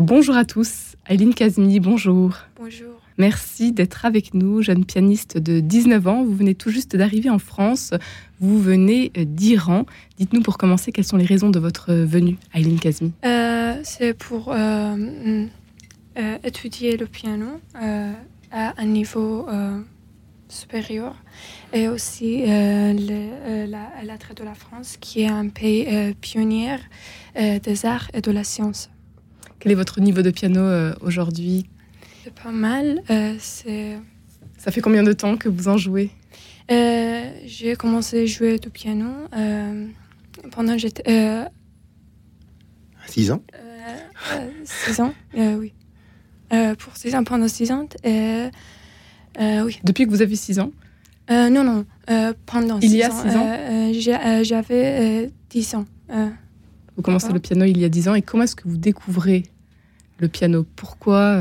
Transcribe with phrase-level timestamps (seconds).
[0.00, 0.96] Bonjour à tous.
[1.10, 2.34] Aileen Kazmi, bonjour.
[2.58, 2.94] Bonjour.
[3.18, 6.24] Merci d'être avec nous, jeune pianiste de 19 ans.
[6.24, 7.92] Vous venez tout juste d'arriver en France.
[8.40, 9.84] Vous venez d'Iran.
[10.16, 13.12] Dites-nous pour commencer quelles sont les raisons de votre venue, Aileen Kazmi.
[13.26, 14.96] Euh, c'est pour euh,
[16.16, 19.48] euh, étudier le piano à un niveau
[20.48, 21.14] supérieur
[21.74, 26.78] et aussi le, la, la de la France qui est un pays pionnier
[27.36, 28.88] des arts et de la science.
[29.60, 31.68] Quel est votre niveau de piano aujourd'hui
[32.22, 33.02] c'est pas mal.
[33.10, 33.98] Euh, c'est...
[34.58, 36.10] Ça fait combien de temps que vous en jouez
[36.70, 39.86] euh, J'ai commencé à jouer du piano euh,
[40.50, 41.02] pendant j'étais.
[41.10, 41.44] Euh,
[43.06, 43.42] 6 ans
[44.64, 45.72] 6 ans, oui.
[46.78, 47.88] pour 6 ans, pendant 6 ans.
[48.04, 49.80] oui.
[49.82, 50.72] Depuis que vous avez 6 ans
[51.30, 51.86] Non, non,
[52.44, 52.90] pendant 6 ans.
[52.92, 53.36] Il y a 6
[54.36, 55.86] ans J'avais 10 ans.
[56.96, 59.44] Vous commencez le piano il y a 10 ans et comment est-ce que vous découvrez
[60.18, 60.66] le piano?
[60.76, 61.38] Pourquoi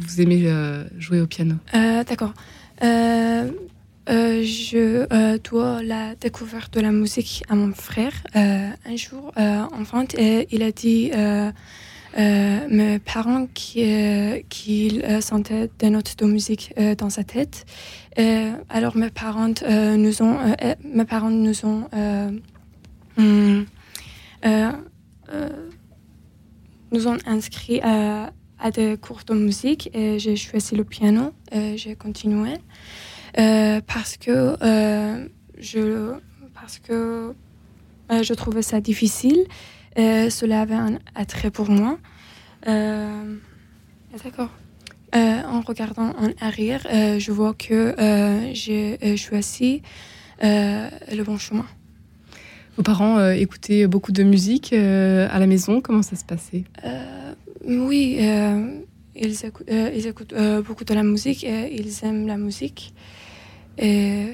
[0.00, 1.56] vous aimez euh, jouer au piano?
[1.74, 2.34] Euh, D'accord.
[2.82, 3.50] Euh,
[4.06, 8.12] je dois la découverte de la musique à mon frère.
[8.34, 11.10] un jour, enfant, il a dit
[12.16, 17.66] mes parents qu'il sentaient des notes de musique dans sa tête.
[18.70, 19.52] alors mes parents
[19.98, 20.38] nous ont,
[20.84, 21.88] mes parents nous ont
[26.90, 28.30] nous ont inscrits à,
[28.72, 32.54] des cours de musique et j'ai choisi le piano et j'ai continué
[33.38, 35.28] euh, parce que euh,
[35.58, 36.14] je
[36.54, 37.34] parce que
[38.10, 39.46] euh, je trouvais ça difficile
[39.96, 41.98] et cela avait un attrait pour moi.
[42.64, 44.50] D'accord.
[45.14, 47.94] en regardant en arrière, je vois que
[48.52, 49.82] j'ai choisi
[50.42, 51.66] le bon chemin.
[52.78, 55.82] Vos parents écoutaient beaucoup de musique à la maison.
[55.82, 56.64] Comment ça se passait?
[57.68, 58.80] Oui, euh,
[59.14, 62.94] ils, écoutent, euh, ils écoutent euh, beaucoup de la musique et ils aiment la musique.
[63.76, 64.24] Et,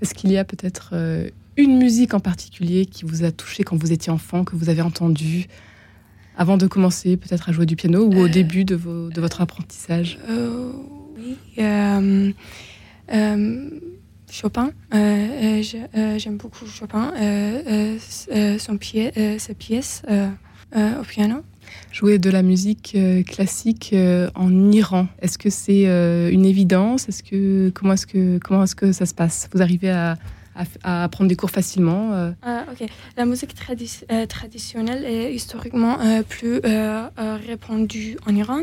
[0.00, 0.94] Est-ce qu'il y a peut-être
[1.56, 4.82] une musique en particulier qui vous a touché quand vous étiez enfant, que vous avez
[4.82, 5.46] entendu
[6.36, 9.40] avant de commencer peut-être à jouer du piano ou au début de, vos, de votre
[9.40, 10.18] apprentissage?
[10.28, 11.36] Oui.
[14.30, 17.12] Chopin, j'aime beaucoup Chopin,
[18.58, 20.02] son pièces.
[20.74, 21.36] Euh, au piano.
[21.92, 27.08] Jouer de la musique euh, classique euh, en Iran, est-ce que c'est une évidence?
[27.08, 29.48] Est-ce que comment est-ce que comment est-ce que ça se passe?
[29.54, 30.18] Vous arrivez à,
[30.82, 32.88] à, prendre des cours facilement ah, ok.
[33.16, 36.60] La musique traditionnelle est historiquement plus
[37.46, 38.60] répandue en Iran.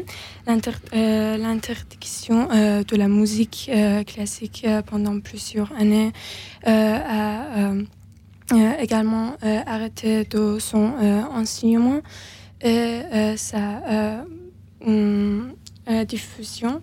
[0.48, 3.72] L'interdiction de la musique
[4.08, 6.12] classique pendant plusieurs années
[6.66, 7.74] a
[8.52, 12.02] euh, également euh, arrêté de son euh, enseignement
[12.62, 13.02] et
[13.36, 14.24] sa
[14.86, 15.54] hum,
[16.08, 16.82] diffusion,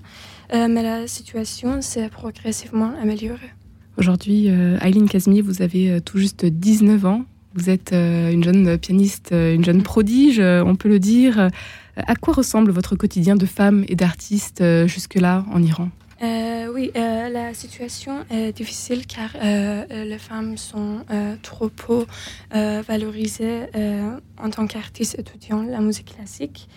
[0.52, 3.50] mais la situation s'est progressivement améliorée.
[4.00, 7.26] Aujourd'hui, Aileen Kazmi, vous avez tout juste 19 ans.
[7.54, 11.50] Vous êtes une jeune pianiste, une jeune prodige, on peut le dire.
[11.96, 15.90] À quoi ressemble votre quotidien de femme et d'artiste jusque-là en Iran?
[16.22, 21.04] Euh, oui, euh, la situation est difficile car euh, les femmes sont
[21.42, 22.04] trop peu
[22.86, 23.66] valorisées
[24.38, 26.68] en tant qu'artistes étudiants la musique classique.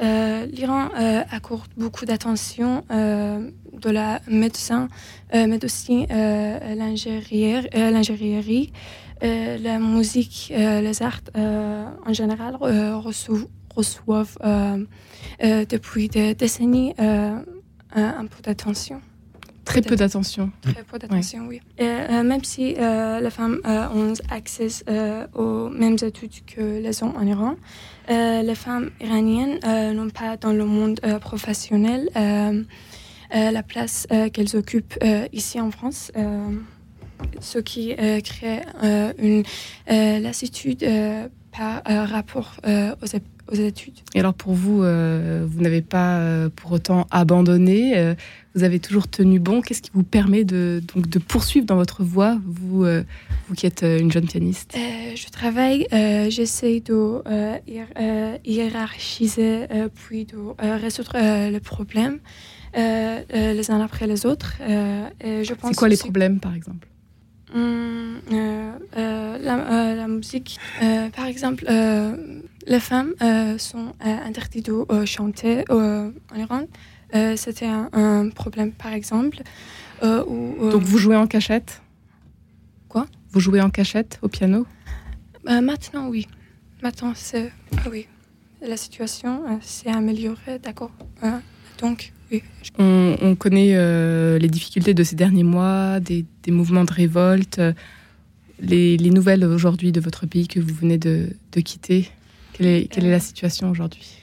[0.00, 0.88] L'Iran
[1.30, 4.88] accorde beaucoup d'attention de la médecine,
[5.32, 7.68] mais aussi l'ingénierie,
[9.22, 12.56] la musique, les arts en général
[13.74, 14.38] reçoivent
[15.40, 16.94] depuis des décennies
[17.94, 19.00] un peu d'attention.
[19.70, 20.50] Très peu d'attention.
[20.62, 21.60] Très peu d'attention, oui.
[21.78, 24.68] Et, euh, même si euh, les femmes euh, ont accès
[25.34, 27.54] aux mêmes études que les hommes en Iran,
[28.08, 29.60] les femmes iraniennes
[29.94, 32.10] n'ont pas dans le monde professionnel
[33.32, 34.98] la place qu'elles occupent
[35.32, 36.10] ici en France,
[37.38, 38.62] ce qui crée
[39.18, 39.44] une
[39.86, 40.84] lassitude
[41.56, 43.06] par rapport aux,
[43.50, 43.98] aux études.
[44.14, 48.14] Et alors pour vous, euh, vous n'avez pas euh, pour autant abandonné, euh,
[48.54, 49.60] vous avez toujours tenu bon.
[49.60, 53.82] Qu'est-ce qui vous permet de, donc, de poursuivre dans votre voie, vous, vous qui êtes
[53.82, 54.76] une jeune pianiste?
[55.14, 55.86] Je travaille,
[56.30, 57.22] j'essaie de
[58.44, 60.36] hiérarchiser puis de
[60.80, 61.12] résoudre
[61.48, 62.18] les problèmes
[62.74, 64.56] les uns après les autres.
[65.20, 66.88] C'est quoi les problèmes par exemple?
[67.54, 68.18] Hum,
[68.96, 70.58] la, la, musique,
[71.14, 71.66] par exemple,
[72.66, 76.66] les femmes euh, sont euh, interdites de euh, chanter en Iran.
[77.36, 79.42] C'était un, problème, par exemple.
[80.02, 81.82] Donc vous jouez en cachette?
[82.88, 83.06] Quoi?
[83.32, 84.64] Vous jouez en cachette au piano?
[85.44, 86.28] Maintenant, oui.
[86.82, 87.50] Maintenant, c'est.
[87.78, 88.06] Ah oui,
[88.62, 90.92] la situation s'est améliorée, d'accord.
[91.78, 92.44] donc, oui.
[92.78, 97.60] On, connaît les difficultés de ces derniers mois, des, mouvements de révolte,
[98.60, 101.34] les, nouvelles aujourd'hui de votre pays que vous venez de,
[101.64, 102.08] quitter.
[102.60, 104.18] Quelle est, quelle est la situation aujourd'hui?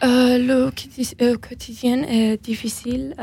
[0.00, 3.14] Le quotidien est difficile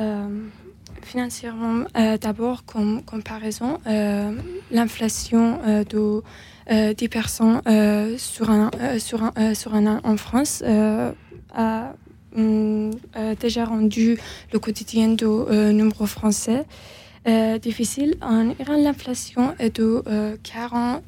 [1.02, 4.32] financièrement, euh, d'abord, comme comparaison, euh,
[4.70, 6.22] l'inflation euh, de
[6.70, 8.70] 10% sur, un,
[9.00, 10.64] sur, un, sur un an en France
[11.56, 11.94] a
[12.36, 12.92] mm,
[13.40, 14.20] déjà rendu
[14.54, 16.66] le quotidien de nombreux Français
[17.62, 18.16] difficile.
[18.22, 20.04] En Iran, l'inflation est de
[20.44, 21.04] 40,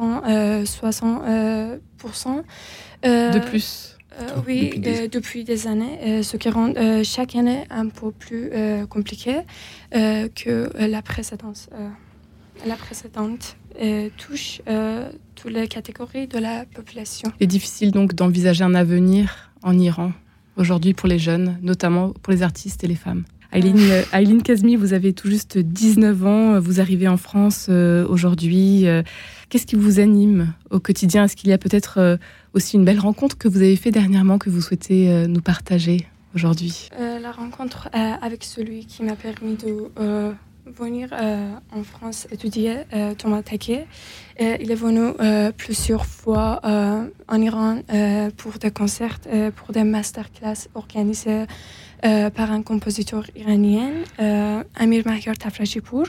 [0.00, 0.22] ans,
[0.64, 2.42] 60%.
[3.04, 4.80] de plus euh, oui,
[5.10, 5.66] depuis des...
[5.66, 8.50] années, euh, ce qui rend euh, chaque année un peu plus
[8.88, 9.40] compliqué
[9.92, 11.68] que la précédente.
[12.66, 13.56] la précédente
[14.16, 14.62] touche
[15.34, 17.32] toutes les catégories de la population.
[17.40, 20.12] Il est difficile donc d'envisager un avenir en Iran
[20.56, 23.24] aujourd'hui pour les jeunes, notamment pour les artistes et les femmes.
[23.52, 28.86] Aileen, Kazmi, vous avez tout juste 19 ans, vous arrivez en France aujourd'hui.
[29.48, 31.24] Qu'est-ce qui vous anime au quotidien?
[31.24, 32.18] Est-ce qu'il y a peut-être
[32.54, 36.06] aussi une belle rencontre que vous avez fait dernièrement que vous souhaitez euh, nous partager
[36.34, 36.88] aujourd'hui?
[36.98, 39.90] Euh, La rencontre euh, avec celui qui m'a permis de
[40.78, 41.08] venir
[41.72, 42.76] en France étudier,
[43.18, 43.86] Thomas Taquet.
[44.38, 45.14] il est venu
[45.56, 47.80] plusieurs fois en Iran
[48.36, 49.18] pour des concerts,
[49.56, 51.46] pour des masterclass organisés
[52.02, 53.90] par un compositeur iranien,
[54.76, 56.06] Amir Mahir Tafrajipour.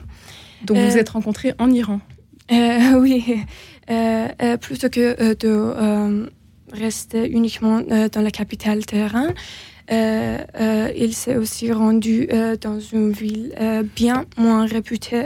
[0.64, 2.00] Donc vous vous êtes rencontrés en Iran
[2.50, 3.44] Oui,
[4.62, 6.30] plutôt que de
[6.72, 9.28] rester uniquement dans la capitale Téhéran.
[9.92, 13.54] Euh, euh, il s'est aussi rendu euh, dans une ville
[13.96, 15.24] bien moins réputée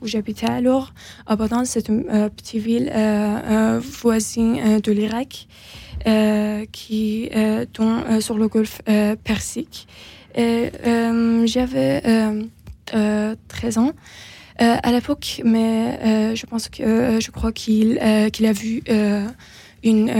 [0.00, 0.92] où j'habitais alors.
[1.26, 2.04] Abadan, c'est une
[2.36, 2.92] petite ville
[3.80, 5.48] voisine de l'Irak
[6.72, 7.30] qui
[7.72, 8.80] tombe sur le golfe
[9.24, 9.86] Persique.
[10.36, 12.02] J'avais
[12.86, 13.92] 13 ans.
[14.58, 18.00] à l'époque, mais je pense que je crois qu'il
[18.32, 18.82] qu'il a vu
[19.82, 20.12] une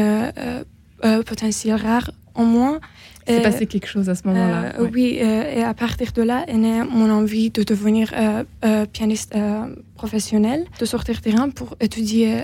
[1.25, 2.81] potentiel rare en moi
[3.27, 4.75] s'est passé quelque chose à ce moment-là.
[4.93, 8.13] Oui, et à partir de là est née mon envie de devenir
[8.93, 9.35] pianiste
[9.95, 12.43] professionnel, de sortir terrain pour étudier,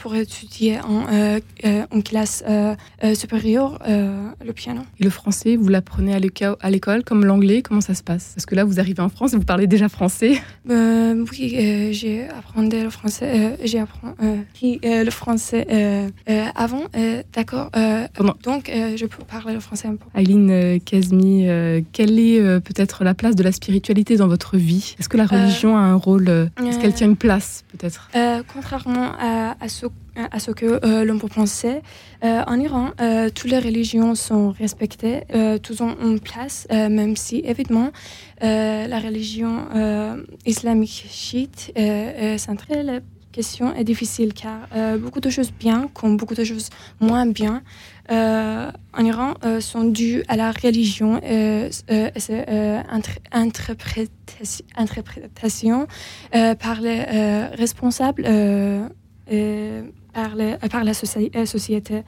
[0.00, 1.04] pour étudier en,
[1.90, 2.42] en classe
[3.14, 4.82] supérieure le piano.
[5.00, 8.32] Et le français, vous l'apprenez à l'école comme l'anglais Comment ça se passe?
[8.34, 10.40] Parce que là, vous arrivez en France et vous parlez déjà français.
[10.68, 13.58] oui, j'ai appris le français.
[13.64, 15.66] j'ai appris le français
[16.54, 16.84] avant,
[17.32, 17.70] d'accord.
[18.42, 19.73] donc, je peux parler le français
[20.14, 24.56] Aileen euh, Kazmi, euh, quelle est euh, peut-être la place de la spiritualité dans votre
[24.56, 24.94] vie?
[24.98, 28.10] Est-ce que la religion a un rôle Est-ce qu'elle tient une place peut-être?
[28.52, 29.86] Contrairement à, ce,
[30.16, 31.80] à ce que l'on peut penser,
[32.22, 32.90] en Iran,
[33.34, 35.22] toutes les religions sont respectées,
[35.62, 37.90] toutes ont une place, même si évidemment
[38.40, 39.66] la religion
[40.46, 43.00] islamique chiite est centrée la
[43.38, 44.60] question est difficile car
[44.98, 46.68] beaucoup de choses bien comme beaucoup de choses
[47.00, 47.62] moins bien
[48.10, 52.82] euh, en Iran euh, sont dus à la religion et euh, euh
[54.76, 55.86] interprétation,
[56.60, 57.02] par les
[57.56, 58.26] responsables
[59.30, 60.34] et par
[60.84, 62.02] la société.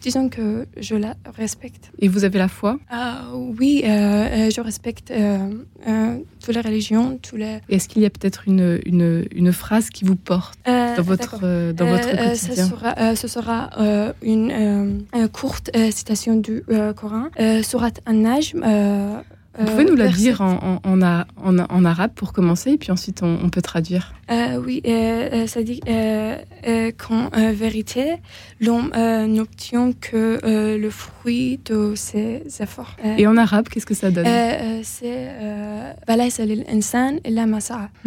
[0.00, 1.90] Disons que je la respecte.
[1.98, 2.78] Et vous avez la foi?
[3.32, 5.12] Oui, je respecte
[6.40, 7.18] toutes les religions.
[7.22, 7.58] Tous les...
[7.68, 11.86] Est-ce qu'il y a peut-être une, une, une, phrase qui vous porte dans votre, dans
[11.86, 12.34] votre quotidien?
[12.34, 13.70] Ce sera, ce sera
[14.22, 16.62] une, courte citation du
[16.96, 17.28] Coran,
[17.62, 19.24] Surat An-Najm.
[19.58, 23.22] Vous pouvez nous la dire en, en, en, en, arabe pour commencer, et puis ensuite
[23.22, 24.12] on, peut traduire.
[24.30, 25.80] Euh, oui, euh, ça dit
[26.98, 28.16] qu'en vérité,
[28.60, 28.92] l'homme
[29.26, 30.38] n'obtient que
[30.76, 32.96] le fruit de ses efforts.
[33.16, 34.26] et en arabe, qu'est-ce que ça donne?
[34.82, 35.28] C'est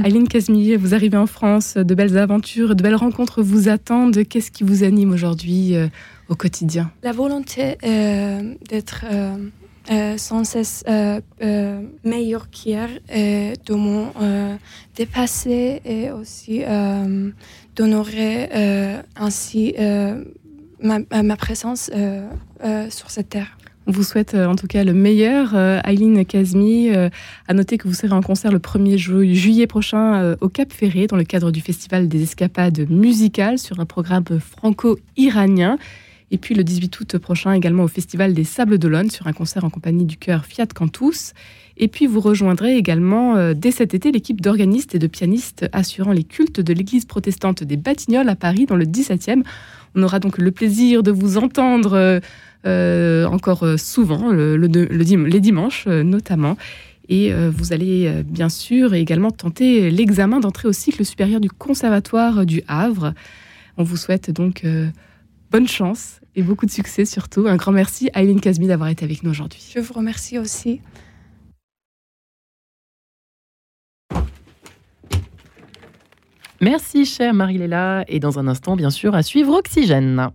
[0.03, 4.23] Aline Kazmi, vous arrivez en France, de belles aventures, de belles rencontres vous attendent.
[4.23, 5.75] Qu'est-ce qui vous anime aujourd'hui
[6.29, 6.91] au quotidien?
[7.03, 9.35] La volonté d'être euh,
[10.17, 14.57] sans cesse euh, euh, meilleur qu'hier et de me
[14.95, 16.61] dépasser et aussi
[17.75, 18.49] d'honorer
[19.15, 19.75] ainsi
[20.81, 21.89] ma, ma, présence
[22.89, 23.57] sur cette terre.
[23.87, 25.55] On vous souhaite en tout cas le meilleur.
[25.55, 30.71] Aileen Kazmi, à noter que vous serez en concert le 1er juillet prochain au Cap
[30.71, 35.77] Ferré dans le cadre du Festival des escapades musicales sur un programme franco-iranien.
[36.31, 39.65] Et puis le 18 août prochain également au Festival des Sables d'Olonne sur un concert
[39.65, 41.33] en compagnie du chœur Fiat Cantus.
[41.75, 46.13] Et puis vous rejoindrez également euh, dès cet été l'équipe d'organistes et de pianistes assurant
[46.13, 49.43] les cultes de l'église protestante des Batignolles à Paris dans le 17e.
[49.93, 52.21] On aura donc le plaisir de vous entendre
[52.63, 56.55] encore souvent, le, les dimanches notamment.
[57.09, 62.61] Et vous allez bien sûr également tenter l'examen d'entrée au cycle supérieur du Conservatoire du
[62.69, 63.13] Havre.
[63.77, 64.63] On vous souhaite donc
[65.51, 67.45] bonne chance et beaucoup de succès surtout.
[67.47, 69.61] Un grand merci à Eileen Casmi d'avoir été avec nous aujourd'hui.
[69.73, 70.81] Je vous remercie aussi.
[76.61, 80.31] Merci chère Marie-Léla et dans un instant bien sûr à suivre Oxygène.